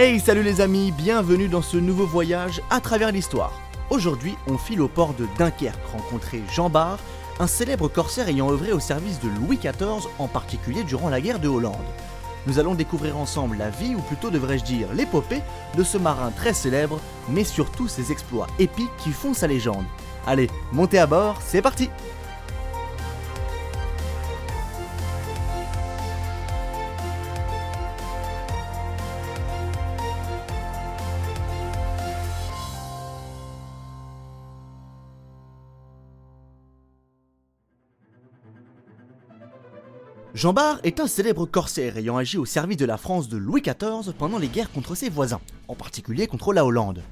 Hey 0.00 0.20
salut 0.20 0.44
les 0.44 0.60
amis, 0.60 0.92
bienvenue 0.92 1.48
dans 1.48 1.60
ce 1.60 1.76
nouveau 1.76 2.06
voyage 2.06 2.62
à 2.70 2.80
travers 2.80 3.10
l'histoire. 3.10 3.60
Aujourd'hui 3.90 4.36
on 4.46 4.56
file 4.56 4.80
au 4.80 4.86
port 4.86 5.12
de 5.12 5.26
Dunkerque 5.36 5.84
rencontrer 5.90 6.40
Jean 6.52 6.70
Bart, 6.70 7.00
un 7.40 7.48
célèbre 7.48 7.88
corsaire 7.88 8.28
ayant 8.28 8.48
œuvré 8.48 8.70
au 8.70 8.78
service 8.78 9.18
de 9.18 9.28
Louis 9.28 9.56
XIV, 9.56 10.06
en 10.20 10.28
particulier 10.28 10.84
durant 10.84 11.08
la 11.08 11.20
guerre 11.20 11.40
de 11.40 11.48
Hollande. 11.48 11.74
Nous 12.46 12.60
allons 12.60 12.76
découvrir 12.76 13.16
ensemble 13.16 13.56
la 13.56 13.70
vie, 13.70 13.96
ou 13.96 14.00
plutôt 14.02 14.30
devrais-je 14.30 14.62
dire 14.62 14.86
l'épopée, 14.94 15.42
de 15.76 15.82
ce 15.82 15.98
marin 15.98 16.30
très 16.30 16.54
célèbre, 16.54 17.00
mais 17.28 17.42
surtout 17.42 17.88
ses 17.88 18.12
exploits 18.12 18.46
épiques 18.60 18.96
qui 18.98 19.10
font 19.10 19.34
sa 19.34 19.48
légende. 19.48 19.84
Allez, 20.28 20.48
montez 20.70 21.00
à 21.00 21.08
bord, 21.08 21.40
c'est 21.44 21.60
parti 21.60 21.90
Jean 40.38 40.52
Bart 40.52 40.78
est 40.84 41.00
un 41.00 41.08
célèbre 41.08 41.46
corsaire 41.46 41.96
ayant 41.96 42.16
agi 42.16 42.38
au 42.38 42.44
service 42.44 42.76
de 42.76 42.84
la 42.84 42.96
France 42.96 43.28
de 43.28 43.36
Louis 43.36 43.60
XIV 43.60 44.14
pendant 44.16 44.38
les 44.38 44.46
guerres 44.46 44.70
contre 44.70 44.94
ses 44.94 45.08
voisins, 45.08 45.40
en 45.66 45.74
particulier 45.74 46.28
contre 46.28 46.52
la 46.52 46.64
Hollande. 46.64 47.02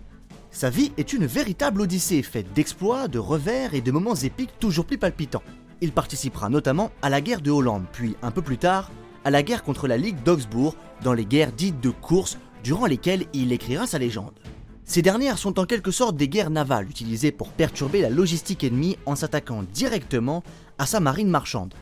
Sa 0.52 0.70
vie 0.70 0.92
est 0.96 1.12
une 1.12 1.26
véritable 1.26 1.80
odyssée 1.80 2.22
faite 2.22 2.52
d'exploits, 2.52 3.08
de 3.08 3.18
revers 3.18 3.74
et 3.74 3.80
de 3.80 3.90
moments 3.90 4.14
épiques 4.14 4.56
toujours 4.60 4.84
plus 4.84 4.96
palpitants. 4.96 5.42
Il 5.80 5.90
participera 5.90 6.48
notamment 6.50 6.92
à 7.02 7.10
la 7.10 7.20
guerre 7.20 7.40
de 7.40 7.50
Hollande, 7.50 7.86
puis 7.90 8.14
un 8.22 8.30
peu 8.30 8.42
plus 8.42 8.58
tard, 8.58 8.92
à 9.24 9.32
la 9.32 9.42
guerre 9.42 9.64
contre 9.64 9.88
la 9.88 9.96
Ligue 9.96 10.22
d'Augsbourg, 10.22 10.76
dans 11.02 11.12
les 11.12 11.26
guerres 11.26 11.50
dites 11.50 11.80
de 11.80 11.90
course, 11.90 12.38
durant 12.62 12.86
lesquelles 12.86 13.26
il 13.32 13.50
écrira 13.50 13.88
sa 13.88 13.98
légende. 13.98 14.38
Ces 14.84 15.02
dernières 15.02 15.38
sont 15.38 15.58
en 15.58 15.66
quelque 15.66 15.90
sorte 15.90 16.14
des 16.14 16.28
guerres 16.28 16.50
navales 16.50 16.88
utilisées 16.88 17.32
pour 17.32 17.48
perturber 17.48 18.02
la 18.02 18.08
logistique 18.08 18.62
ennemie 18.62 18.98
en 19.04 19.16
s'attaquant 19.16 19.64
directement 19.64 20.44
à 20.78 20.86
sa 20.86 21.00
marine 21.00 21.28
marchande. 21.28 21.74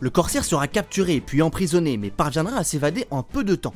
Le 0.00 0.10
corsaire 0.10 0.44
sera 0.44 0.68
capturé 0.68 1.20
puis 1.20 1.42
emprisonné 1.42 1.96
mais 1.96 2.10
parviendra 2.10 2.58
à 2.58 2.64
s'évader 2.64 3.06
en 3.10 3.22
peu 3.22 3.44
de 3.44 3.54
temps. 3.54 3.74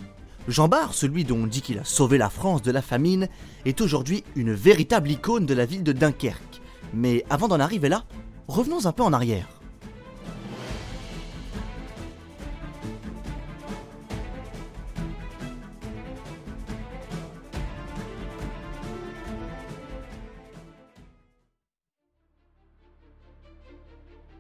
Jean 0.49 0.69
Bart, 0.69 0.95
celui 0.95 1.25
dont 1.25 1.37
on 1.43 1.47
dit 1.47 1.63
qu'il 1.63 1.79
a 1.79 1.85
sauvé 1.85 2.19
la 2.19 2.31
France 2.31 2.63
de 2.63 2.73
la 2.73 2.83
famine, 2.83 3.29
est 3.65 3.81
aujourd'hui 3.81 4.25
une 4.37 4.53
véritable 4.53 5.11
icône 5.11 5.47
de 5.47 5.55
la 5.55 5.67
ville 5.67 5.85
de 5.85 5.93
Dunkerque. 5.93 6.61
Mais 6.95 7.25
avant 7.31 7.49
d'en 7.49 7.61
arriver 7.61 7.89
là, 7.89 8.05
revenons 8.49 8.87
un 8.87 8.93
peu 8.93 9.03
en 9.03 9.13
arrière. 9.13 9.60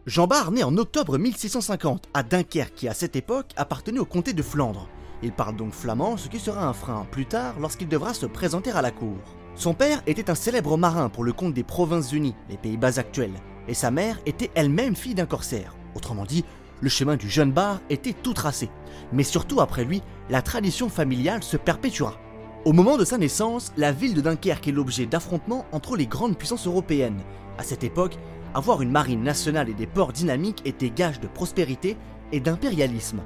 Jean 0.06 0.26
Bart 0.26 0.50
naît 0.50 0.62
en 0.62 0.78
octobre 0.78 1.18
1650 1.18 2.08
à 2.14 2.22
Dunkerque 2.22 2.74
qui 2.74 2.88
à 2.88 2.94
cette 2.94 3.16
époque 3.16 3.50
appartenait 3.56 3.98
au 3.98 4.06
comté 4.06 4.32
de 4.32 4.42
Flandre. 4.42 4.88
Il 5.22 5.30
parle 5.30 5.56
donc 5.56 5.74
flamand, 5.74 6.16
ce 6.16 6.28
qui 6.28 6.38
sera 6.38 6.66
un 6.66 6.72
frein 6.72 7.06
plus 7.10 7.26
tard 7.26 7.54
lorsqu'il 7.60 7.86
devra 7.86 8.14
se 8.14 8.24
présenter 8.24 8.70
à 8.70 8.80
la 8.80 8.92
cour. 8.92 9.18
Son 9.56 9.74
père 9.74 10.02
était 10.06 10.30
un 10.30 10.34
célèbre 10.34 10.78
marin 10.78 11.10
pour 11.10 11.22
le 11.22 11.34
compte 11.34 11.52
des 11.52 11.64
Provinces-Unies, 11.64 12.34
les 12.48 12.56
Pays-Bas 12.56 12.98
actuels, 12.98 13.34
et 13.68 13.74
sa 13.74 13.90
mère 13.90 14.18
était 14.24 14.50
elle-même 14.54 14.96
fille 14.96 15.14
d'un 15.14 15.26
corsaire. 15.26 15.76
Autrement 15.94 16.24
dit, 16.24 16.46
le 16.80 16.88
chemin 16.88 17.16
du 17.16 17.28
jeune 17.28 17.52
Bar 17.52 17.80
était 17.90 18.14
tout 18.14 18.32
tracé. 18.32 18.70
Mais 19.12 19.22
surtout 19.22 19.60
après 19.60 19.84
lui, 19.84 20.02
la 20.30 20.40
tradition 20.40 20.88
familiale 20.88 21.42
se 21.42 21.58
perpétuera. 21.58 22.16
Au 22.64 22.72
moment 22.72 22.96
de 22.96 23.04
sa 23.04 23.18
naissance, 23.18 23.70
la 23.76 23.92
ville 23.92 24.14
de 24.14 24.22
Dunkerque 24.22 24.68
est 24.68 24.72
l'objet 24.72 25.04
d'affrontements 25.04 25.66
entre 25.72 25.94
les 25.94 26.06
grandes 26.06 26.38
puissances 26.38 26.66
européennes. 26.66 27.20
À 27.58 27.64
cette 27.64 27.84
époque, 27.84 28.16
avoir 28.54 28.82
une 28.82 28.90
marine 28.90 29.22
nationale 29.22 29.68
et 29.68 29.74
des 29.74 29.86
ports 29.86 30.12
dynamiques 30.12 30.62
était 30.64 30.90
gage 30.90 31.20
de 31.20 31.27
prospérité 31.27 31.96
et 32.33 32.40
d'impérialisme. 32.40 33.20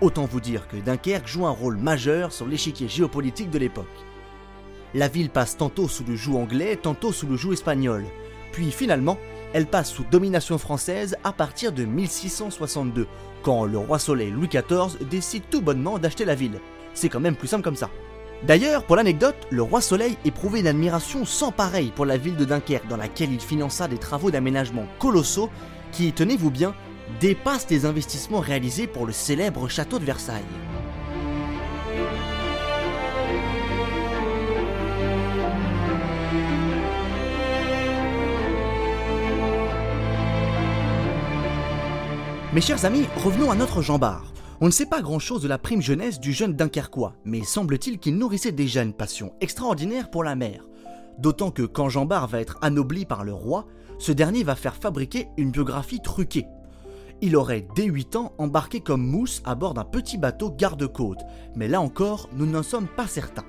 Autant 0.00 0.26
vous 0.26 0.40
dire 0.40 0.68
que 0.68 0.76
Dunkerque 0.76 1.26
joue 1.26 1.46
un 1.46 1.50
rôle 1.50 1.76
majeur 1.76 2.32
sur 2.32 2.46
l'échiquier 2.46 2.88
géopolitique 2.88 3.50
de 3.50 3.58
l'époque. 3.58 3.86
La 4.94 5.08
ville 5.08 5.30
passe 5.30 5.56
tantôt 5.56 5.88
sous 5.88 6.04
le 6.04 6.16
joug 6.16 6.36
anglais, 6.36 6.76
tantôt 6.76 7.12
sous 7.12 7.26
le 7.26 7.36
joug 7.36 7.52
espagnol. 7.52 8.04
Puis 8.52 8.70
finalement, 8.70 9.18
elle 9.52 9.66
passe 9.66 9.90
sous 9.90 10.04
domination 10.04 10.58
française 10.58 11.16
à 11.24 11.32
partir 11.32 11.72
de 11.72 11.84
1662, 11.84 13.06
quand 13.42 13.64
le 13.64 13.78
roi 13.78 13.98
Soleil 13.98 14.30
Louis 14.30 14.48
XIV 14.48 15.06
décide 15.08 15.42
tout 15.50 15.62
bonnement 15.62 15.98
d'acheter 15.98 16.24
la 16.24 16.34
ville. 16.34 16.60
C'est 16.94 17.08
quand 17.08 17.20
même 17.20 17.36
plus 17.36 17.48
simple 17.48 17.64
comme 17.64 17.76
ça. 17.76 17.90
D'ailleurs, 18.46 18.84
pour 18.84 18.96
l'anecdote, 18.96 19.36
le 19.50 19.62
roi 19.62 19.80
Soleil 19.80 20.16
éprouvait 20.24 20.60
une 20.60 20.68
admiration 20.68 21.24
sans 21.24 21.50
pareil 21.50 21.92
pour 21.94 22.06
la 22.06 22.16
ville 22.16 22.36
de 22.36 22.44
Dunkerque 22.44 22.86
dans 22.86 22.96
laquelle 22.96 23.32
il 23.32 23.40
finança 23.40 23.88
des 23.88 23.98
travaux 23.98 24.30
d'aménagement 24.30 24.86
colossaux 24.98 25.50
qui, 25.90 26.12
tenez-vous 26.12 26.50
bien, 26.50 26.74
dépassent 27.20 27.68
les 27.68 27.84
investissements 27.84 28.40
réalisés 28.40 28.86
pour 28.86 29.06
le 29.06 29.12
célèbre 29.12 29.68
château 29.68 29.98
de 29.98 30.04
Versailles. 30.04 30.42
Mes 42.52 42.60
chers 42.60 42.84
amis, 42.84 43.06
revenons 43.22 43.50
à 43.50 43.54
notre 43.54 43.82
Jean. 43.82 43.98
On 44.60 44.66
ne 44.66 44.72
sait 44.72 44.86
pas 44.86 45.02
grand-chose 45.02 45.40
de 45.40 45.46
la 45.46 45.56
prime 45.56 45.80
jeunesse 45.80 46.18
du 46.18 46.32
jeune 46.32 46.54
Dunkerquois, 46.54 47.14
mais 47.24 47.44
semble-t-il 47.44 48.00
qu'il 48.00 48.16
nourrissait 48.16 48.50
déjà 48.50 48.82
une 48.82 48.92
passion 48.92 49.32
extraordinaire 49.40 50.10
pour 50.10 50.24
la 50.24 50.34
mer. 50.34 50.64
D'autant 51.16 51.52
que 51.52 51.62
quand 51.62 51.88
Jean 51.88 52.06
Bart 52.06 52.26
va 52.26 52.40
être 52.40 52.58
anobli 52.60 53.04
par 53.04 53.22
le 53.22 53.32
roi, 53.32 53.66
ce 54.00 54.10
dernier 54.10 54.42
va 54.42 54.56
faire 54.56 54.74
fabriquer 54.74 55.28
une 55.36 55.52
biographie 55.52 56.00
truquée. 56.00 56.46
Il 57.20 57.36
aurait 57.36 57.68
dès 57.76 57.84
8 57.84 58.16
ans 58.16 58.32
embarqué 58.38 58.80
comme 58.80 59.06
mousse 59.06 59.42
à 59.44 59.54
bord 59.54 59.74
d'un 59.74 59.84
petit 59.84 60.18
bateau 60.18 60.50
garde-côte, 60.50 61.20
mais 61.54 61.68
là 61.68 61.80
encore, 61.80 62.28
nous 62.32 62.46
n'en 62.46 62.64
sommes 62.64 62.88
pas 62.88 63.06
certains. 63.06 63.46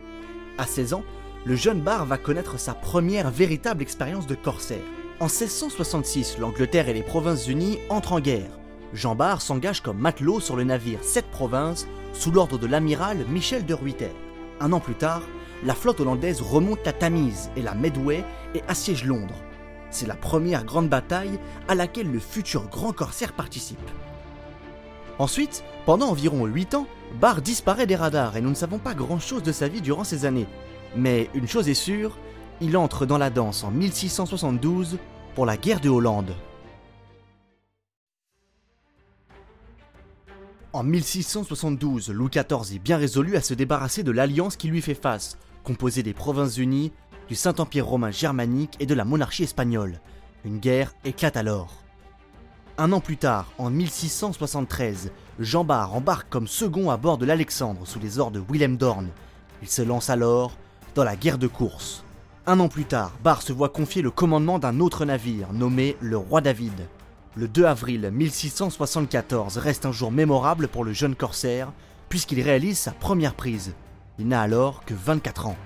À 0.60 0.68
16 0.68 0.94
ans, 0.94 1.04
le 1.44 1.56
jeune 1.56 1.82
Bar 1.82 2.06
va 2.06 2.20
connaître 2.20 2.60
sa 2.60 2.76
première 2.76 3.32
véritable 3.32 3.82
expérience 3.82 4.28
de 4.28 4.36
corsaire. 4.36 4.78
En 5.20 5.26
1666, 5.26 6.38
l'Angleterre 6.38 6.88
et 6.88 6.94
les 6.94 7.02
Provinces-Unies 7.02 7.80
entrent 7.90 8.14
en 8.14 8.20
guerre. 8.20 8.59
Jean 8.94 9.16
Bart 9.16 9.42
s'engage 9.42 9.82
comme 9.82 10.00
matelot 10.00 10.40
sur 10.40 10.56
le 10.56 10.64
navire 10.64 11.04
Sept 11.04 11.26
Provinces 11.32 11.88
sous 12.14 12.32
l'ordre 12.32 12.58
de 12.58 12.66
l'amiral 12.66 13.26
Michel 13.30 13.66
de 13.66 13.74
Ruyter. 13.74 14.12
Un 14.60 14.74
an 14.74 14.80
plus 14.80 14.96
tard, 14.96 15.22
la 15.64 15.76
flotte 15.76 16.00
hollandaise 16.00 16.42
remonte 16.42 16.86
la 16.86 16.94
Tamise 16.94 17.52
et 17.56 17.62
la 17.62 17.76
Medway 17.76 18.24
et 18.56 18.64
assiège 18.68 19.06
Londres. 19.06 19.36
C'est 19.92 20.08
la 20.08 20.16
première 20.16 20.66
grande 20.66 20.90
bataille 20.90 21.40
à 21.68 21.76
laquelle 21.76 22.12
le 22.12 22.20
futur 22.20 22.68
grand 22.68 22.94
corsaire 22.94 23.34
participe. 23.34 23.78
Ensuite, 25.20 25.64
pendant 25.86 26.10
environ 26.10 26.46
8 26.46 26.76
ans, 26.76 26.88
Barr 27.20 27.42
disparaît 27.42 27.88
des 27.88 27.96
radars 27.96 28.38
et 28.38 28.42
nous 28.42 28.50
ne 28.50 28.56
savons 28.56 28.80
pas 28.80 28.94
grand-chose 28.94 29.44
de 29.44 29.52
sa 29.52 29.68
vie 29.68 29.82
durant 29.82 30.04
ces 30.04 30.26
années. 30.26 30.48
Mais 30.96 31.30
une 31.34 31.48
chose 31.48 31.70
est 31.70 31.74
sûre, 31.74 32.18
il 32.62 32.78
entre 32.78 33.06
dans 33.06 33.18
la 33.18 33.30
danse 33.30 33.64
en 33.64 33.72
1672 33.72 34.98
pour 35.36 35.46
la 35.46 35.58
guerre 35.58 35.80
de 35.80 35.90
Hollande. 35.90 36.34
En 40.72 40.84
1672, 40.84 42.12
Louis 42.12 42.30
XIV 42.30 42.76
est 42.76 42.80
bien 42.80 42.98
résolu 42.98 43.36
à 43.36 43.42
se 43.42 43.56
débarrasser 43.56 44.04
de 44.04 44.12
l'alliance 44.12 44.56
qui 44.56 44.68
lui 44.68 44.84
fait 44.84 44.94
face, 44.94 45.36
composée 45.64 46.04
des 46.04 46.14
Provinces-Unies, 46.14 46.92
du 47.28 47.34
Saint-Empire 47.34 47.88
romain 47.88 48.12
germanique 48.12 48.76
et 48.80 48.86
de 48.86 48.94
la 48.94 49.04
monarchie 49.04 49.42
espagnole. 49.44 50.00
Une 50.46 50.60
guerre 50.60 50.94
éclate 51.06 51.38
alors. 51.38 51.84
Un 52.78 52.92
an 52.92 53.00
plus 53.00 53.18
tard, 53.18 53.52
en 53.58 53.72
1673, 53.72 55.12
Jean 55.40 55.64
Bart 55.64 55.96
embarque 55.96 56.30
comme 56.30 56.48
second 56.48 56.92
à 56.92 56.98
bord 56.98 57.18
de 57.18 57.26
l'Alexandre 57.26 57.88
sous 57.88 58.00
les 58.00 58.20
ordres 58.20 58.40
de 58.40 58.46
Willem 58.48 58.78
Dorn. 58.78 59.10
Il 59.64 59.70
se 59.70 59.82
lance 59.82 60.12
alors 60.12 60.56
dans 60.94 61.04
la 61.04 61.16
guerre 61.16 61.40
de 61.40 61.48
course. 61.48 62.04
Un 62.46 62.60
an 62.60 62.68
plus 62.68 62.86
tard, 62.86 63.18
Bart 63.24 63.42
se 63.42 63.54
voit 63.54 63.70
confier 63.70 64.04
le 64.04 64.12
commandement 64.12 64.60
d'un 64.60 64.80
autre 64.80 65.04
navire 65.04 65.52
nommé 65.52 65.98
le 66.00 66.18
Roi 66.18 66.42
David. 66.42 66.88
Le 67.36 67.48
2 67.48 67.66
avril 67.66 68.10
1674 68.12 69.58
reste 69.60 69.86
un 69.86 69.92
jour 69.92 70.12
mémorable 70.12 70.68
pour 70.68 70.84
le 70.84 70.94
jeune 70.94 71.16
corsaire, 71.16 71.72
puisqu'il 72.10 72.42
réalise 72.42 72.80
sa 72.80 72.92
première 72.92 73.36
prise. 73.36 73.76
Il 74.18 74.28
n'a 74.28 74.42
alors 74.42 74.84
que 74.84 74.96
24 74.96 75.46
ans. 75.46 75.58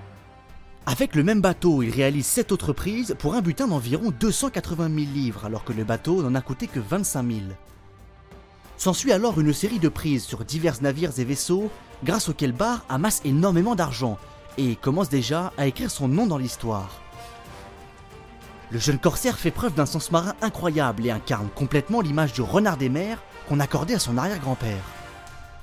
Avec 0.84 1.14
le 1.14 1.24
même 1.24 1.40
bateau, 1.40 1.82
il 1.82 1.90
réalise 1.90 2.26
7 2.26 2.52
autres 2.52 2.74
prises 2.74 3.16
pour 3.18 3.34
un 3.34 3.40
butin 3.40 3.66
d'environ 3.66 4.12
280 4.20 4.88
000 4.88 4.98
livres, 5.14 5.46
alors 5.46 5.64
que 5.64 5.72
le 5.72 5.84
bateau 5.84 6.22
n'en 6.22 6.34
a 6.34 6.42
coûté 6.42 6.66
que 6.66 6.80
25 6.80 7.26
000. 7.26 7.40
S'ensuit 8.76 9.12
alors 9.12 9.40
une 9.40 9.54
série 9.54 9.78
de 9.78 9.88
prises 9.88 10.24
sur 10.24 10.44
divers 10.44 10.82
navires 10.82 11.18
et 11.18 11.24
vaisseaux, 11.24 11.70
grâce 12.04 12.28
auxquels 12.28 12.52
Barr 12.52 12.84
amasse 12.90 13.22
énormément 13.24 13.74
d'argent 13.74 14.18
et 14.58 14.76
commence 14.76 15.08
déjà 15.08 15.52
à 15.56 15.66
écrire 15.66 15.90
son 15.90 16.08
nom 16.08 16.26
dans 16.26 16.38
l'histoire. 16.38 17.03
Le 18.74 18.80
jeune 18.80 18.98
corsaire 18.98 19.38
fait 19.38 19.52
preuve 19.52 19.74
d'un 19.74 19.86
sens 19.86 20.10
marin 20.10 20.34
incroyable 20.42 21.06
et 21.06 21.12
incarne 21.12 21.46
complètement 21.54 22.00
l'image 22.00 22.32
du 22.32 22.40
renard 22.40 22.76
des 22.76 22.88
mers 22.88 23.22
qu'on 23.48 23.60
accordait 23.60 23.94
à 23.94 24.00
son 24.00 24.18
arrière-grand-père. 24.18 24.82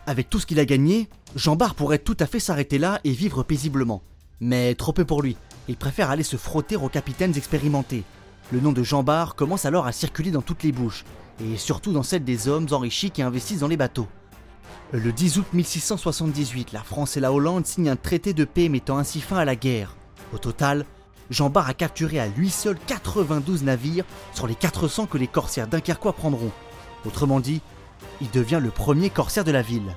Avec 0.07 0.29
tout 0.29 0.39
ce 0.39 0.45
qu'il 0.45 0.61
a 0.61 0.65
gagné, 0.65 1.09
Jean 1.35 1.57
Bart 1.57 1.75
pourrait 1.75 1.99
tout 1.99 2.15
à 2.21 2.25
fait 2.25 2.39
s'arrêter 2.39 2.77
là 2.77 3.01
et 3.03 3.11
vivre 3.11 3.43
paisiblement. 3.43 4.01
Mais 4.39 4.75
trop 4.75 4.93
peu 4.93 5.03
pour 5.03 5.21
lui, 5.21 5.35
il 5.67 5.75
préfère 5.75 6.09
aller 6.09 6.23
se 6.23 6.37
frotter 6.37 6.77
aux 6.77 6.87
capitaines 6.87 7.35
expérimentés. 7.35 8.05
Le 8.49 8.61
nom 8.61 8.71
de 8.71 8.81
Jean 8.81 9.03
Bart 9.03 9.35
commence 9.35 9.65
alors 9.65 9.87
à 9.87 9.91
circuler 9.91 10.31
dans 10.31 10.41
toutes 10.41 10.63
les 10.63 10.71
bouches, 10.71 11.03
et 11.43 11.57
surtout 11.57 11.91
dans 11.91 12.03
celles 12.03 12.23
des 12.23 12.47
hommes 12.47 12.67
enrichis 12.71 13.11
qui 13.11 13.23
investissent 13.23 13.59
dans 13.59 13.67
les 13.67 13.75
bateaux. 13.75 14.07
Le 14.93 15.11
10 15.11 15.37
août 15.39 15.47
1678, 15.51 16.71
la 16.71 16.81
France 16.81 17.17
et 17.17 17.19
la 17.19 17.33
Hollande 17.33 17.65
signent 17.65 17.89
un 17.89 17.97
traité 17.97 18.31
de 18.31 18.45
paix 18.45 18.69
mettant 18.69 18.97
ainsi 18.97 19.19
fin 19.19 19.35
à 19.35 19.43
la 19.43 19.57
guerre. 19.57 19.97
Au 20.33 20.37
total, 20.37 20.85
Jean 21.31 21.49
Bart 21.49 21.69
a 21.69 21.73
capturé 21.73 22.19
à 22.19 22.27
lui 22.27 22.49
seul 22.49 22.77
92 22.87 23.63
navires 23.63 24.03
sur 24.33 24.47
les 24.47 24.53
400 24.53 25.05
que 25.05 25.17
les 25.17 25.27
corsaires 25.27 25.65
dunkerquois 25.65 26.11
prendront. 26.11 26.51
Autrement 27.05 27.39
dit, 27.39 27.61
il 28.19 28.29
devient 28.31 28.59
le 28.61 28.69
premier 28.69 29.09
corsaire 29.09 29.45
de 29.45 29.51
la 29.51 29.61
ville. 29.61 29.95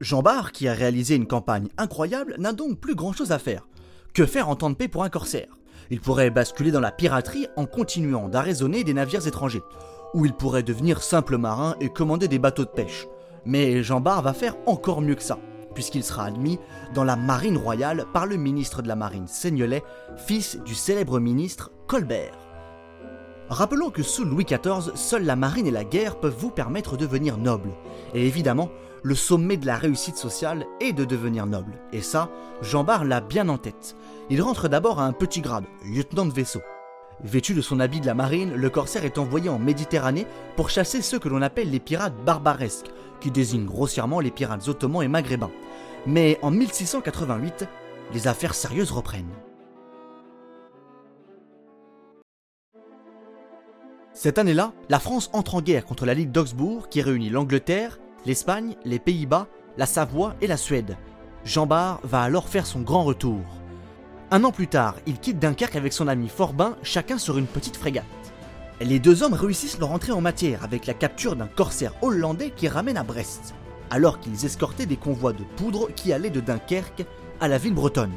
Jean 0.00 0.22
Bart, 0.22 0.52
qui 0.52 0.68
a 0.68 0.72
réalisé 0.72 1.16
une 1.16 1.26
campagne 1.26 1.66
incroyable, 1.78 2.36
n'a 2.38 2.52
donc 2.52 2.78
plus 2.78 2.94
grand 2.94 3.12
chose 3.12 3.32
à 3.32 3.40
faire. 3.40 3.66
Que 4.12 4.24
faire 4.24 4.48
en 4.48 4.54
temps 4.54 4.70
de 4.70 4.76
paix 4.76 4.86
pour 4.86 5.02
un 5.02 5.08
corsaire? 5.08 5.48
Il 5.90 6.00
pourrait 6.00 6.30
basculer 6.30 6.70
dans 6.70 6.80
la 6.80 6.92
piraterie 6.92 7.46
en 7.56 7.66
continuant 7.66 8.28
d'arraisonner 8.28 8.84
des 8.84 8.94
navires 8.94 9.26
étrangers. 9.26 9.62
Ou 10.14 10.26
il 10.26 10.32
pourrait 10.32 10.62
devenir 10.62 11.02
simple 11.02 11.36
marin 11.36 11.76
et 11.80 11.88
commander 11.88 12.28
des 12.28 12.38
bateaux 12.38 12.64
de 12.64 12.70
pêche. 12.70 13.06
Mais 13.44 13.82
Jean 13.82 14.00
Bart 14.00 14.22
va 14.22 14.32
faire 14.32 14.56
encore 14.66 15.02
mieux 15.02 15.16
que 15.16 15.22
ça, 15.22 15.38
puisqu'il 15.74 16.04
sera 16.04 16.24
admis 16.24 16.58
dans 16.94 17.04
la 17.04 17.16
marine 17.16 17.58
royale 17.58 18.06
par 18.12 18.26
le 18.26 18.36
ministre 18.36 18.80
de 18.80 18.88
la 18.88 18.96
marine 18.96 19.26
Seignelay, 19.26 19.82
fils 20.16 20.58
du 20.64 20.74
célèbre 20.74 21.20
ministre 21.20 21.70
Colbert. 21.86 22.38
Rappelons 23.50 23.90
que 23.90 24.02
sous 24.02 24.24
Louis 24.24 24.44
XIV, 24.44 24.94
seule 24.94 25.24
la 25.24 25.36
marine 25.36 25.66
et 25.66 25.70
la 25.70 25.84
guerre 25.84 26.18
peuvent 26.18 26.36
vous 26.36 26.50
permettre 26.50 26.96
de 26.96 27.04
devenir 27.04 27.36
noble. 27.36 27.70
Et 28.14 28.26
évidemment, 28.26 28.70
le 29.04 29.14
sommet 29.14 29.58
de 29.58 29.66
la 29.66 29.76
réussite 29.76 30.16
sociale 30.16 30.64
est 30.80 30.94
de 30.94 31.04
devenir 31.04 31.46
noble. 31.46 31.74
Et 31.92 32.00
ça, 32.00 32.30
Jean 32.62 32.84
Bart 32.84 33.04
l'a 33.04 33.20
bien 33.20 33.50
en 33.50 33.58
tête. 33.58 33.96
Il 34.30 34.40
rentre 34.40 34.66
d'abord 34.66 34.98
à 34.98 35.04
un 35.04 35.12
petit 35.12 35.42
grade, 35.42 35.66
lieutenant 35.84 36.24
de 36.24 36.32
vaisseau. 36.32 36.62
Vêtu 37.22 37.52
de 37.52 37.60
son 37.60 37.80
habit 37.80 38.00
de 38.00 38.06
la 38.06 38.14
marine, 38.14 38.54
le 38.54 38.70
corsaire 38.70 39.04
est 39.04 39.18
envoyé 39.18 39.50
en 39.50 39.58
Méditerranée 39.58 40.26
pour 40.56 40.70
chasser 40.70 41.02
ceux 41.02 41.18
que 41.18 41.28
l'on 41.28 41.42
appelle 41.42 41.70
les 41.70 41.80
pirates 41.80 42.16
barbaresques, 42.24 42.90
qui 43.20 43.30
désignent 43.30 43.66
grossièrement 43.66 44.20
les 44.20 44.30
pirates 44.30 44.68
ottomans 44.68 45.02
et 45.02 45.08
maghrébins. 45.08 45.52
Mais 46.06 46.38
en 46.40 46.50
1688, 46.50 47.66
les 48.14 48.26
affaires 48.26 48.54
sérieuses 48.54 48.90
reprennent. 48.90 49.34
Cette 54.14 54.38
année-là, 54.38 54.72
la 54.88 54.98
France 54.98 55.28
entre 55.34 55.56
en 55.56 55.60
guerre 55.60 55.84
contre 55.84 56.06
la 56.06 56.14
Ligue 56.14 56.30
d'Augsbourg 56.30 56.88
qui 56.88 57.02
réunit 57.02 57.28
l'Angleterre, 57.28 57.98
l'Espagne, 58.26 58.76
les 58.84 58.98
Pays-Bas, 58.98 59.48
la 59.76 59.86
Savoie 59.86 60.34
et 60.40 60.46
la 60.46 60.56
Suède. 60.56 60.96
Jean 61.44 61.66
Bart 61.66 62.00
va 62.04 62.22
alors 62.22 62.48
faire 62.48 62.66
son 62.66 62.80
grand 62.80 63.04
retour. 63.04 63.40
Un 64.30 64.44
an 64.44 64.52
plus 64.52 64.66
tard, 64.66 64.96
il 65.06 65.18
quitte 65.18 65.38
Dunkerque 65.38 65.76
avec 65.76 65.92
son 65.92 66.08
ami 66.08 66.28
Forbin, 66.28 66.76
chacun 66.82 67.18
sur 67.18 67.36
une 67.36 67.46
petite 67.46 67.76
frégate. 67.76 68.04
Les 68.80 68.98
deux 68.98 69.22
hommes 69.22 69.34
réussissent 69.34 69.78
leur 69.78 69.92
entrée 69.92 70.12
en 70.12 70.20
matière 70.20 70.64
avec 70.64 70.86
la 70.86 70.94
capture 70.94 71.36
d'un 71.36 71.46
corsaire 71.46 71.92
hollandais 72.02 72.50
qui 72.50 72.66
ramène 72.66 72.96
à 72.96 73.04
Brest, 73.04 73.54
alors 73.90 74.20
qu'ils 74.20 74.44
escortaient 74.44 74.86
des 74.86 74.96
convois 74.96 75.32
de 75.32 75.44
poudre 75.56 75.88
qui 75.94 76.12
allaient 76.12 76.30
de 76.30 76.40
Dunkerque 76.40 77.04
à 77.40 77.48
la 77.48 77.58
ville 77.58 77.74
bretonne. 77.74 78.14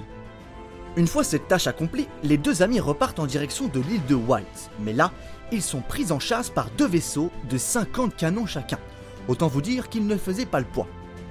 Une 0.96 1.08
fois 1.08 1.24
cette 1.24 1.48
tâche 1.48 1.68
accomplie, 1.68 2.08
les 2.24 2.38
deux 2.38 2.64
amis 2.64 2.80
repartent 2.80 3.20
en 3.20 3.28
direction 3.28 3.68
de 3.68 3.80
l'île 3.82 4.06
de 4.08 4.16
White, 4.16 4.72
mais 4.80 4.94
là, 4.94 5.12
ils 5.52 5.62
sont 5.62 5.82
pris 5.82 6.12
en 6.12 6.20
chasse 6.20 6.50
par 6.50 6.70
deux 6.78 6.88
vaisseaux 6.88 7.30
de 7.50 7.58
50 7.58 8.16
canons 8.16 8.48
chacun. 8.48 8.80
Autant 9.28 9.48
vous 9.48 9.62
dire 9.62 9.90
qu'ils 9.90 10.08
ne 10.08 10.16
faisaient 10.16 10.46
pas 10.46 10.60
le 10.60 10.66
poids. 10.66 10.88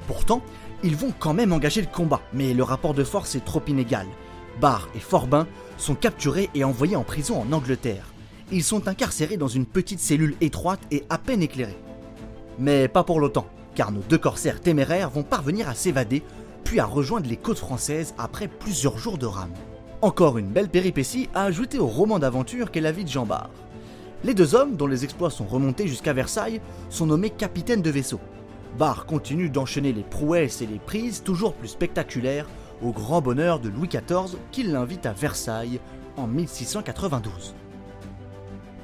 Pourtant, 0.06 0.42
ils 0.84 0.96
vont 0.96 1.12
quand 1.18 1.34
même 1.34 1.52
engager 1.52 1.80
le 1.80 1.86
combat, 1.86 2.20
mais 2.32 2.54
le 2.54 2.62
rapport 2.62 2.94
de 2.94 3.04
force 3.04 3.34
est 3.34 3.44
trop 3.44 3.62
inégal. 3.66 4.06
Barr 4.60 4.88
et 4.94 5.00
Forbin 5.00 5.46
sont 5.78 5.94
capturés 5.94 6.50
et 6.54 6.64
envoyés 6.64 6.96
en 6.96 7.02
prison 7.02 7.40
en 7.40 7.52
Angleterre. 7.52 8.12
Ils 8.52 8.62
sont 8.62 8.88
incarcérés 8.88 9.36
dans 9.36 9.48
une 9.48 9.66
petite 9.66 10.00
cellule 10.00 10.36
étroite 10.40 10.80
et 10.90 11.04
à 11.10 11.18
peine 11.18 11.42
éclairée. 11.42 11.78
Mais 12.58 12.88
pas 12.88 13.04
pour 13.04 13.20
longtemps, 13.20 13.48
car 13.74 13.90
nos 13.90 14.00
deux 14.00 14.18
corsaires 14.18 14.60
téméraires 14.60 15.10
vont 15.10 15.22
parvenir 15.22 15.68
à 15.68 15.74
s'évader, 15.74 16.22
puis 16.64 16.80
à 16.80 16.86
rejoindre 16.86 17.28
les 17.28 17.36
côtes 17.36 17.58
françaises 17.58 18.14
après 18.18 18.48
plusieurs 18.48 18.98
jours 18.98 19.18
de 19.18 19.26
rame. 19.26 19.52
Encore 20.02 20.38
une 20.38 20.48
belle 20.48 20.68
péripétie 20.68 21.28
à 21.34 21.44
ajouter 21.44 21.78
au 21.78 21.86
roman 21.86 22.18
d'aventure 22.18 22.70
qu'est 22.70 22.80
la 22.80 22.92
vie 22.92 23.04
de 23.04 23.10
Jean 23.10 23.26
Bart. 23.26 23.50
Les 24.24 24.34
deux 24.34 24.54
hommes, 24.54 24.76
dont 24.76 24.86
les 24.86 25.04
exploits 25.04 25.30
sont 25.30 25.44
remontés 25.44 25.86
jusqu'à 25.86 26.12
Versailles, 26.12 26.60
sont 26.88 27.06
nommés 27.06 27.30
capitaines 27.30 27.82
de 27.82 27.90
vaisseau. 27.90 28.20
Barre 28.78 29.06
continue 29.06 29.48
d'enchaîner 29.48 29.92
les 29.92 30.02
prouesses 30.02 30.62
et 30.62 30.66
les 30.66 30.78
prises 30.78 31.22
toujours 31.22 31.54
plus 31.54 31.68
spectaculaires 31.68 32.46
au 32.82 32.90
grand 32.90 33.20
bonheur 33.20 33.60
de 33.60 33.68
Louis 33.68 33.88
XIV 33.88 34.36
qui 34.52 34.62
l'invite 34.62 35.06
à 35.06 35.12
Versailles 35.12 35.80
en 36.16 36.26
1692. 36.26 37.54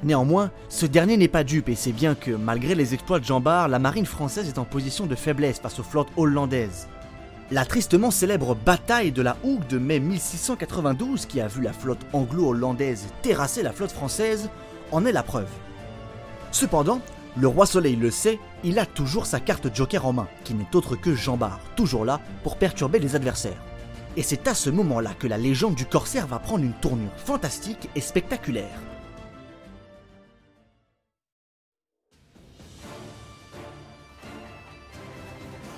Néanmoins, 0.02 0.50
ce 0.68 0.86
dernier 0.86 1.16
n'est 1.16 1.28
pas 1.28 1.44
dupe 1.44 1.68
et 1.68 1.76
c'est 1.76 1.92
bien 1.92 2.14
que, 2.14 2.32
malgré 2.32 2.74
les 2.74 2.92
exploits 2.94 3.20
de 3.20 3.24
Jean 3.24 3.40
Bart, 3.40 3.68
la 3.68 3.78
marine 3.78 4.06
française 4.06 4.48
est 4.48 4.58
en 4.58 4.64
position 4.64 5.06
de 5.06 5.14
faiblesse 5.14 5.60
face 5.60 5.78
aux 5.78 5.84
flottes 5.84 6.10
hollandaises. 6.16 6.88
La 7.52 7.64
tristement 7.64 8.10
célèbre 8.10 8.56
bataille 8.56 9.12
de 9.12 9.22
la 9.22 9.36
Hougue 9.44 9.66
de 9.68 9.78
mai 9.78 10.00
1692, 10.00 11.26
qui 11.26 11.40
a 11.40 11.46
vu 11.46 11.62
la 11.62 11.72
flotte 11.72 12.04
anglo-hollandaise 12.12 13.06
terrasser 13.22 13.62
la 13.62 13.72
flotte 13.72 13.92
française, 13.92 14.48
en 14.92 15.04
est 15.04 15.12
la 15.12 15.22
preuve. 15.22 15.50
Cependant, 16.52 17.00
le 17.36 17.48
roi 17.48 17.66
Soleil 17.66 17.96
le 17.96 18.10
sait, 18.10 18.38
il 18.62 18.78
a 18.78 18.86
toujours 18.86 19.26
sa 19.26 19.40
carte 19.40 19.74
joker 19.74 20.06
en 20.06 20.12
main, 20.12 20.28
qui 20.44 20.54
n'est 20.54 20.76
autre 20.76 20.96
que 20.96 21.14
Jean 21.14 21.36
Bart, 21.36 21.60
toujours 21.76 22.04
là 22.04 22.20
pour 22.42 22.56
perturber 22.56 22.98
les 22.98 23.16
adversaires. 23.16 23.60
Et 24.16 24.22
c'est 24.22 24.46
à 24.46 24.54
ce 24.54 24.68
moment-là 24.68 25.12
que 25.18 25.26
la 25.26 25.38
légende 25.38 25.74
du 25.74 25.86
corsaire 25.86 26.26
va 26.26 26.38
prendre 26.38 26.64
une 26.64 26.74
tournure 26.74 27.10
fantastique 27.16 27.88
et 27.94 28.02
spectaculaire. 28.02 28.78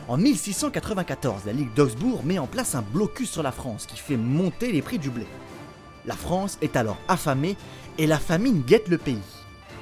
En 0.09 0.19
1694, 0.19 1.47
la 1.47 1.53
Ligue 1.53 1.73
d'Augsbourg 1.75 2.25
met 2.25 2.39
en 2.39 2.47
place 2.47 2.75
un 2.75 2.83
blocus 2.83 3.31
sur 3.31 3.43
la 3.43 3.53
France 3.53 3.87
qui 3.87 3.97
fait 3.97 4.19
monter 4.19 4.71
les 4.71 4.83
prix 4.83 4.99
du 4.99 5.09
blé. 5.09 5.27
La 6.07 6.15
France 6.15 6.59
est 6.61 6.77
alors 6.77 6.99
affamée 7.09 7.57
et 7.99 8.07
la 8.07 8.19
famine 8.19 8.63
guette 8.63 8.89
le 8.89 8.99
pays. 8.99 9.19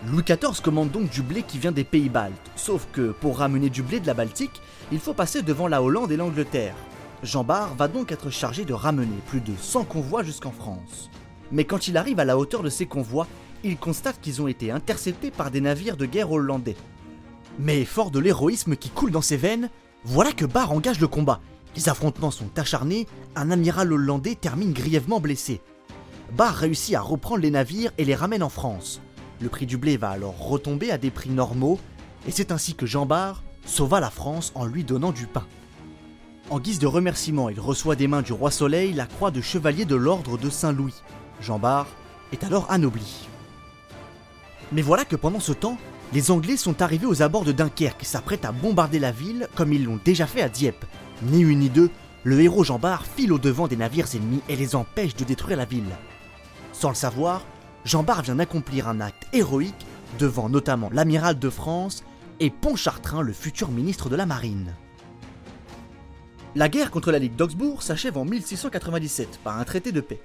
Louis 0.06 0.22
XIV 0.22 0.60
commande 0.62 0.90
donc 0.90 1.10
du 1.10 1.22
blé 1.22 1.42
qui 1.42 1.58
vient 1.58 1.72
des 1.72 1.84
pays 1.84 2.08
baltes, 2.08 2.50
sauf 2.56 2.86
que 2.92 3.12
pour 3.12 3.38
ramener 3.38 3.70
du 3.70 3.82
blé 3.82 4.00
de 4.00 4.06
la 4.06 4.14
Baltique, 4.14 4.60
il 4.90 4.98
faut 4.98 5.14
passer 5.14 5.42
devant 5.42 5.68
la 5.68 5.82
Hollande 5.82 6.10
et 6.10 6.16
l'Angleterre. 6.16 6.74
Jean 7.22 7.44
Bart 7.44 7.74
va 7.76 7.86
donc 7.86 8.10
être 8.10 8.30
chargé 8.30 8.64
de 8.64 8.72
ramener 8.72 9.16
plus 9.26 9.40
de 9.40 9.52
100 9.56 9.84
convois 9.84 10.24
jusqu'en 10.24 10.50
France. 10.50 11.08
Mais 11.52 11.64
quand 11.64 11.86
il 11.86 11.96
arrive 11.96 12.18
à 12.18 12.24
la 12.24 12.36
hauteur 12.36 12.62
de 12.62 12.70
ces 12.70 12.86
convois, 12.86 13.28
il 13.62 13.76
constate 13.76 14.20
qu'ils 14.20 14.42
ont 14.42 14.48
été 14.48 14.72
interceptés 14.72 15.30
par 15.30 15.52
des 15.52 15.60
navires 15.60 15.96
de 15.96 16.06
guerre 16.06 16.32
hollandais. 16.32 16.76
Mais 17.58 17.84
fort 17.84 18.10
de 18.10 18.18
l'héroïsme 18.18 18.76
qui 18.76 18.90
coule 18.90 19.12
dans 19.12 19.22
ses 19.22 19.36
veines, 19.36 19.70
voilà 20.04 20.32
que 20.32 20.44
Barr 20.44 20.72
engage 20.72 21.00
le 21.00 21.06
combat. 21.06 21.40
Les 21.76 21.88
affrontements 21.88 22.32
sont 22.32 22.58
acharnés, 22.58 23.06
un 23.36 23.50
amiral 23.50 23.92
hollandais 23.92 24.34
termine 24.34 24.72
grièvement 24.72 25.20
blessé. 25.20 25.60
Barr 26.36 26.54
réussit 26.54 26.94
à 26.94 27.02
reprendre 27.02 27.42
les 27.42 27.50
navires 27.50 27.92
et 27.98 28.06
les 28.06 28.14
ramène 28.14 28.42
en 28.42 28.48
France. 28.48 29.02
Le 29.42 29.50
prix 29.50 29.66
du 29.66 29.76
blé 29.76 29.98
va 29.98 30.08
alors 30.08 30.38
retomber 30.38 30.90
à 30.90 30.96
des 30.96 31.10
prix 31.10 31.28
normaux, 31.28 31.78
et 32.26 32.30
c'est 32.30 32.52
ainsi 32.52 32.74
que 32.74 32.86
Jean 32.86 33.04
Barre 33.04 33.42
sauva 33.66 34.00
la 34.00 34.08
France 34.08 34.50
en 34.54 34.64
lui 34.64 34.82
donnant 34.82 35.12
du 35.12 35.26
pain. 35.26 35.46
En 36.48 36.58
guise 36.58 36.78
de 36.78 36.86
remerciement, 36.86 37.50
il 37.50 37.60
reçoit 37.60 37.96
des 37.96 38.08
mains 38.08 38.22
du 38.22 38.32
roi 38.32 38.50
Soleil 38.50 38.94
la 38.94 39.04
croix 39.04 39.30
de 39.30 39.42
chevalier 39.42 39.84
de 39.84 39.94
l'ordre 39.94 40.38
de 40.38 40.48
Saint-Louis. 40.48 40.94
Jean 41.42 41.58
Barre 41.58 41.88
est 42.32 42.44
alors 42.44 42.70
anobli. 42.70 43.28
Mais 44.72 44.82
voilà 44.82 45.04
que 45.04 45.16
pendant 45.16 45.40
ce 45.40 45.52
temps, 45.52 45.76
les 46.14 46.30
Anglais 46.30 46.56
sont 46.56 46.80
arrivés 46.80 47.06
aux 47.06 47.20
abords 47.20 47.44
de 47.44 47.52
Dunkerque 47.52 48.02
et 48.02 48.06
s'apprêtent 48.06 48.46
à 48.46 48.52
bombarder 48.52 48.98
la 48.98 49.12
ville 49.12 49.48
comme 49.54 49.74
ils 49.74 49.84
l'ont 49.84 50.00
déjà 50.02 50.26
fait 50.26 50.42
à 50.42 50.48
Dieppe. 50.48 50.86
Ni 51.24 51.40
une 51.40 51.58
ni 51.58 51.68
deux, 51.68 51.90
le 52.24 52.40
héros 52.40 52.64
Jean 52.64 52.78
Bart 52.78 53.04
file 53.04 53.34
au 53.34 53.38
devant 53.38 53.68
des 53.68 53.76
navires 53.76 54.14
ennemis 54.14 54.40
et 54.48 54.56
les 54.56 54.74
empêche 54.74 55.14
de 55.14 55.24
détruire 55.24 55.58
la 55.58 55.66
ville. 55.66 55.84
Sans 56.82 56.88
le 56.88 56.96
savoir, 56.96 57.46
Jean 57.84 58.02
Bart 58.02 58.22
vient 58.22 58.34
d'accomplir 58.34 58.88
un 58.88 59.00
acte 59.00 59.28
héroïque 59.32 59.86
devant 60.18 60.48
notamment 60.48 60.90
l'amiral 60.92 61.38
de 61.38 61.48
France 61.48 62.02
et 62.40 62.50
Pontchartrain, 62.50 63.22
le 63.22 63.32
futur 63.32 63.70
ministre 63.70 64.08
de 64.08 64.16
la 64.16 64.26
Marine. 64.26 64.74
La 66.56 66.68
guerre 66.68 66.90
contre 66.90 67.12
la 67.12 67.20
Ligue 67.20 67.36
d'Augsbourg 67.36 67.84
s'achève 67.84 68.18
en 68.18 68.24
1697 68.24 69.38
par 69.44 69.60
un 69.60 69.62
traité 69.62 69.92
de 69.92 70.00
paix. 70.00 70.20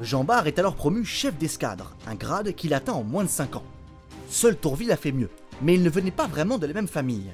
Jean 0.00 0.24
Bart 0.24 0.48
est 0.48 0.58
alors 0.58 0.74
promu 0.74 1.04
chef 1.04 1.38
d'escadre, 1.38 1.94
un 2.08 2.16
grade 2.16 2.56
qu'il 2.56 2.74
atteint 2.74 2.94
en 2.94 3.04
moins 3.04 3.22
de 3.22 3.28
5 3.28 3.54
ans. 3.54 3.64
Seul 4.28 4.56
Tourville 4.56 4.90
a 4.90 4.96
fait 4.96 5.12
mieux, 5.12 5.30
mais 5.62 5.74
il 5.74 5.84
ne 5.84 5.90
venait 5.90 6.10
pas 6.10 6.26
vraiment 6.26 6.58
de 6.58 6.66
la 6.66 6.74
même 6.74 6.88
famille. 6.88 7.32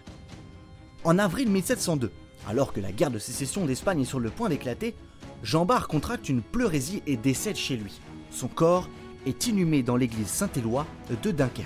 En 1.02 1.18
avril 1.18 1.48
1702, 1.48 2.12
alors 2.46 2.74
que 2.74 2.80
la 2.80 2.92
guerre 2.92 3.10
de 3.10 3.18
sécession 3.18 3.64
d'Espagne 3.64 4.02
est 4.02 4.04
sur 4.04 4.20
le 4.20 4.28
point 4.28 4.50
d'éclater, 4.50 4.94
Jean 5.42 5.64
Bart 5.64 5.88
contracte 5.88 6.28
une 6.28 6.42
pleurésie 6.42 7.02
et 7.06 7.16
décède 7.16 7.56
chez 7.56 7.78
lui. 7.78 8.02
Son 8.36 8.48
corps 8.48 8.86
est 9.24 9.46
inhumé 9.46 9.82
dans 9.82 9.96
l'église 9.96 10.26
Saint-Éloi 10.26 10.86
de 11.08 11.30
Dunkerque. 11.30 11.64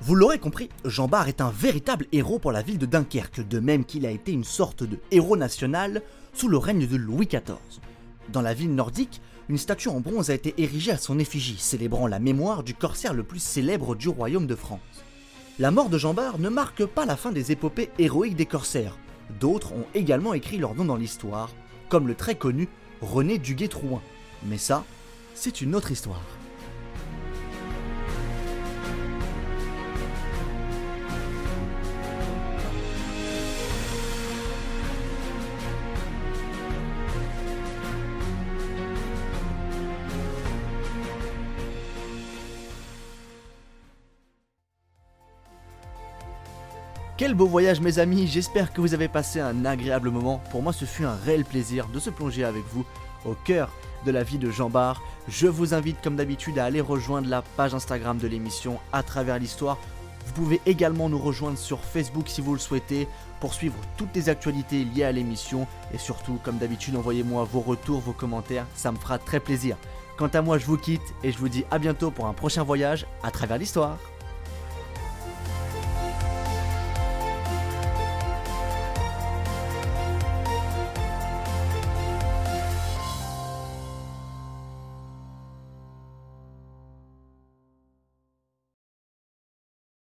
Vous 0.00 0.16
l'aurez 0.16 0.40
compris, 0.40 0.68
Jean 0.84 1.06
Bart 1.06 1.28
est 1.28 1.40
un 1.40 1.50
véritable 1.50 2.06
héros 2.10 2.40
pour 2.40 2.50
la 2.50 2.62
ville 2.62 2.78
de 2.78 2.86
Dunkerque, 2.86 3.46
de 3.46 3.60
même 3.60 3.84
qu'il 3.84 4.06
a 4.06 4.10
été 4.10 4.32
une 4.32 4.42
sorte 4.42 4.82
de 4.82 4.98
héros 5.12 5.36
national 5.36 6.02
sous 6.32 6.48
le 6.48 6.58
règne 6.58 6.88
de 6.88 6.96
Louis 6.96 7.26
XIV. 7.26 7.80
Dans 8.32 8.42
la 8.42 8.52
ville 8.52 8.74
nordique, 8.74 9.20
une 9.48 9.58
statue 9.58 9.88
en 9.88 10.00
bronze 10.00 10.30
a 10.30 10.34
été 10.34 10.52
érigée 10.58 10.90
à 10.90 10.98
son 10.98 11.20
effigie, 11.20 11.58
célébrant 11.60 12.08
la 12.08 12.18
mémoire 12.18 12.64
du 12.64 12.74
corsaire 12.74 13.14
le 13.14 13.22
plus 13.22 13.38
célèbre 13.38 13.94
du 13.94 14.08
royaume 14.08 14.48
de 14.48 14.56
France. 14.56 14.80
La 15.60 15.70
mort 15.70 15.90
de 15.90 15.96
Jean 15.96 16.12
Bart 16.12 16.40
ne 16.40 16.48
marque 16.48 16.84
pas 16.84 17.06
la 17.06 17.14
fin 17.14 17.30
des 17.30 17.52
épopées 17.52 17.90
héroïques 18.00 18.34
des 18.34 18.46
corsaires. 18.46 18.98
D'autres 19.40 19.72
ont 19.72 19.86
également 19.94 20.34
écrit 20.34 20.58
leur 20.58 20.74
nom 20.74 20.84
dans 20.84 20.96
l'histoire, 20.96 21.50
comme 21.88 22.08
le 22.08 22.14
très 22.14 22.34
connu 22.34 22.68
René 23.00 23.38
Duguay-Trouin. 23.38 24.00
Mais 24.44 24.58
ça, 24.58 24.84
c'est 25.34 25.60
une 25.60 25.74
autre 25.74 25.90
histoire. 25.90 26.22
Quel 47.16 47.32
beau 47.32 47.46
voyage 47.46 47.80
mes 47.80 47.98
amis, 47.98 48.26
j'espère 48.26 48.74
que 48.74 48.82
vous 48.82 48.92
avez 48.92 49.08
passé 49.08 49.40
un 49.40 49.64
agréable 49.64 50.10
moment. 50.10 50.42
Pour 50.50 50.62
moi 50.62 50.74
ce 50.74 50.84
fut 50.84 51.06
un 51.06 51.16
réel 51.24 51.46
plaisir 51.46 51.88
de 51.88 51.98
se 51.98 52.10
plonger 52.10 52.44
avec 52.44 52.62
vous 52.70 52.84
au 53.24 53.32
cœur 53.32 53.70
de 54.04 54.10
la 54.10 54.22
vie 54.22 54.36
de 54.36 54.50
Jean 54.50 54.68
Bart. 54.68 55.02
Je 55.26 55.46
vous 55.46 55.72
invite 55.72 55.96
comme 56.02 56.16
d'habitude 56.16 56.58
à 56.58 56.66
aller 56.66 56.82
rejoindre 56.82 57.30
la 57.30 57.40
page 57.40 57.74
Instagram 57.74 58.18
de 58.18 58.28
l'émission 58.28 58.78
à 58.92 59.02
travers 59.02 59.38
l'histoire. 59.38 59.78
Vous 60.26 60.32
pouvez 60.34 60.60
également 60.66 61.08
nous 61.08 61.18
rejoindre 61.18 61.56
sur 61.56 61.80
Facebook 61.80 62.28
si 62.28 62.42
vous 62.42 62.52
le 62.52 62.60
souhaitez 62.60 63.08
pour 63.40 63.54
suivre 63.54 63.76
toutes 63.96 64.14
les 64.14 64.28
actualités 64.28 64.84
liées 64.84 65.04
à 65.04 65.12
l'émission 65.12 65.66
et 65.94 65.98
surtout 65.98 66.38
comme 66.42 66.58
d'habitude 66.58 66.96
envoyez-moi 66.96 67.44
vos 67.44 67.60
retours, 67.60 68.00
vos 68.00 68.12
commentaires, 68.12 68.66
ça 68.74 68.92
me 68.92 68.98
fera 68.98 69.16
très 69.16 69.40
plaisir. 69.40 69.78
Quant 70.18 70.28
à 70.28 70.42
moi 70.42 70.58
je 70.58 70.66
vous 70.66 70.76
quitte 70.76 71.14
et 71.24 71.32
je 71.32 71.38
vous 71.38 71.48
dis 71.48 71.64
à 71.70 71.78
bientôt 71.78 72.10
pour 72.10 72.26
un 72.26 72.34
prochain 72.34 72.62
voyage 72.62 73.06
à 73.22 73.30
travers 73.30 73.56
l'histoire. 73.56 73.96